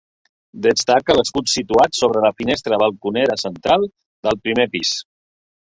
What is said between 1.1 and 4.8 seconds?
l'escut situat sobre la finestra balconera central del primer